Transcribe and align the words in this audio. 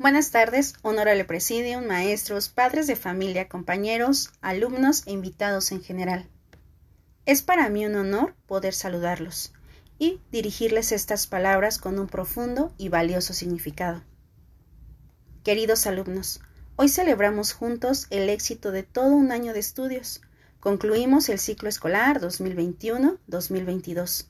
Buenas 0.00 0.30
tardes, 0.30 0.74
honorable 0.80 1.26
presidium, 1.26 1.84
maestros, 1.84 2.48
padres 2.48 2.86
de 2.86 2.96
familia, 2.96 3.50
compañeros, 3.50 4.30
alumnos 4.40 5.06
e 5.06 5.10
invitados 5.10 5.72
en 5.72 5.82
general. 5.82 6.26
Es 7.26 7.42
para 7.42 7.68
mí 7.68 7.84
un 7.84 7.96
honor 7.96 8.34
poder 8.46 8.72
saludarlos 8.72 9.52
y 9.98 10.22
dirigirles 10.32 10.92
estas 10.92 11.26
palabras 11.26 11.76
con 11.76 11.98
un 11.98 12.06
profundo 12.06 12.72
y 12.78 12.88
valioso 12.88 13.34
significado. 13.34 14.02
Queridos 15.44 15.86
alumnos, 15.86 16.40
hoy 16.76 16.88
celebramos 16.88 17.52
juntos 17.52 18.06
el 18.08 18.30
éxito 18.30 18.72
de 18.72 18.84
todo 18.84 19.12
un 19.12 19.32
año 19.32 19.52
de 19.52 19.60
estudios. 19.60 20.22
Concluimos 20.60 21.28
el 21.28 21.38
ciclo 21.38 21.68
escolar 21.68 22.22
2021-2022. 22.22 24.28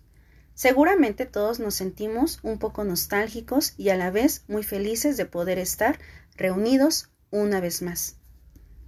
Seguramente 0.61 1.25
todos 1.25 1.59
nos 1.59 1.75
sentimos 1.75 2.39
un 2.43 2.59
poco 2.59 2.85
nostálgicos 2.85 3.73
y 3.79 3.89
a 3.89 3.97
la 3.97 4.11
vez 4.11 4.45
muy 4.47 4.63
felices 4.63 5.17
de 5.17 5.25
poder 5.25 5.59
estar 5.59 5.99
reunidos 6.37 7.09
una 7.31 7.61
vez 7.61 7.81
más. 7.81 8.19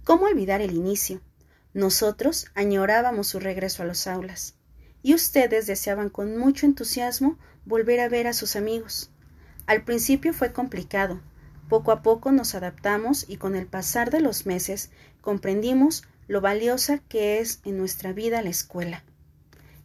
¿Cómo 0.03 0.25
olvidar 0.25 0.61
el 0.61 0.75
inicio? 0.75 1.19
Nosotros 1.73 2.45
añorábamos 2.53 3.25
su 3.25 3.39
regreso 3.39 3.81
a 3.81 3.87
las 3.87 4.05
aulas 4.05 4.53
y 5.01 5.15
ustedes 5.15 5.65
deseaban 5.65 6.11
con 6.11 6.37
mucho 6.37 6.67
entusiasmo 6.67 7.39
volver 7.65 8.01
a 8.01 8.07
ver 8.07 8.27
a 8.27 8.33
sus 8.33 8.55
amigos. 8.55 9.09
Al 9.65 9.83
principio 9.83 10.31
fue 10.31 10.53
complicado, 10.53 11.21
poco 11.69 11.91
a 11.91 12.03
poco 12.03 12.31
nos 12.31 12.53
adaptamos 12.53 13.27
y 13.27 13.37
con 13.37 13.55
el 13.55 13.65
pasar 13.65 14.11
de 14.11 14.21
los 14.21 14.45
meses 14.45 14.91
comprendimos 15.21 16.03
lo 16.27 16.39
valiosa 16.39 16.99
que 16.99 17.39
es 17.39 17.61
en 17.65 17.79
nuestra 17.79 18.13
vida 18.13 18.43
la 18.43 18.51
escuela 18.51 19.03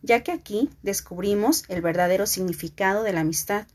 ya 0.02 0.22
que 0.22 0.32
aquí 0.32 0.70
descubrimos 0.82 1.64
el 1.68 1.82
verdadero 1.82 2.26
significado 2.26 3.02
de 3.02 3.12
la 3.12 3.20
amistad, 3.20 3.66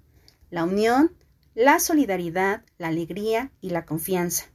la 0.49 0.63
unión, 0.63 1.15
la 1.55 1.79
solidaridad, 1.79 2.63
la 2.77 2.87
alegría 2.87 3.51
y 3.61 3.69
la 3.69 3.85
confianza. 3.85 4.45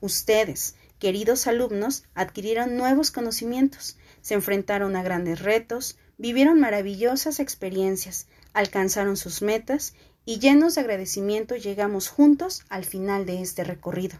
Ustedes, 0.00 0.76
queridos 0.98 1.46
alumnos, 1.46 2.04
adquirieron 2.14 2.76
nuevos 2.76 3.10
conocimientos, 3.10 3.98
se 4.22 4.34
enfrentaron 4.34 4.96
a 4.96 5.02
grandes 5.02 5.40
retos, 5.40 5.98
vivieron 6.18 6.60
maravillosas 6.60 7.40
experiencias, 7.40 8.26
alcanzaron 8.52 9.16
sus 9.16 9.42
metas 9.42 9.94
y 10.24 10.38
llenos 10.38 10.74
de 10.74 10.80
agradecimiento 10.80 11.56
llegamos 11.56 12.08
juntos 12.08 12.64
al 12.68 12.84
final 12.84 13.26
de 13.26 13.42
este 13.42 13.64
recorrido, 13.64 14.18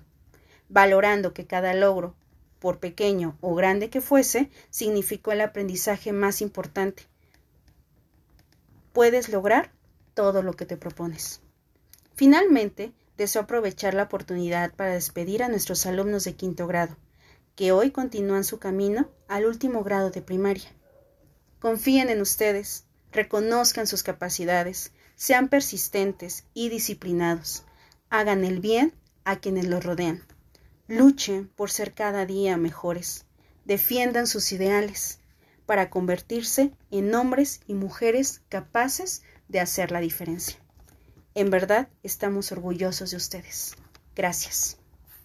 valorando 0.68 1.32
que 1.32 1.46
cada 1.46 1.74
logro, 1.74 2.14
por 2.58 2.78
pequeño 2.78 3.36
o 3.40 3.54
grande 3.54 3.90
que 3.90 4.00
fuese, 4.00 4.50
significó 4.70 5.32
el 5.32 5.40
aprendizaje 5.40 6.12
más 6.12 6.40
importante. 6.40 7.04
Puedes 8.92 9.28
lograr 9.28 9.70
todo 10.14 10.42
lo 10.42 10.54
que 10.54 10.66
te 10.66 10.76
propones. 10.76 11.40
Finalmente, 12.14 12.92
deseo 13.16 13.42
aprovechar 13.42 13.94
la 13.94 14.04
oportunidad 14.04 14.74
para 14.74 14.94
despedir 14.94 15.42
a 15.42 15.48
nuestros 15.48 15.84
alumnos 15.86 16.24
de 16.24 16.34
quinto 16.34 16.66
grado, 16.66 16.96
que 17.54 17.72
hoy 17.72 17.90
continúan 17.90 18.44
su 18.44 18.58
camino 18.58 19.10
al 19.28 19.46
último 19.46 19.82
grado 19.84 20.10
de 20.10 20.22
primaria. 20.22 20.70
Confíen 21.58 22.10
en 22.10 22.20
ustedes, 22.20 22.84
reconozcan 23.12 23.86
sus 23.86 24.02
capacidades, 24.02 24.92
sean 25.14 25.48
persistentes 25.48 26.44
y 26.54 26.68
disciplinados, 26.68 27.64
hagan 28.10 28.44
el 28.44 28.60
bien 28.60 28.94
a 29.24 29.36
quienes 29.36 29.66
los 29.66 29.84
rodean. 29.84 30.22
Luchen 30.88 31.48
por 31.48 31.70
ser 31.70 31.94
cada 31.94 32.26
día 32.26 32.56
mejores. 32.56 33.24
Defiendan 33.64 34.26
sus 34.26 34.52
ideales 34.52 35.18
para 35.66 35.90
convertirse 35.90 36.72
en 36.92 37.12
hombres 37.14 37.60
y 37.66 37.74
mujeres 37.74 38.42
capaces 38.48 39.22
de 39.48 39.60
hacer 39.60 39.90
la 39.90 40.00
diferencia. 40.00 40.58
En 41.34 41.50
verdad, 41.50 41.88
estamos 42.02 42.52
orgullosos 42.52 43.10
de 43.10 43.16
ustedes. 43.16 43.76
Gracias. 44.14 44.78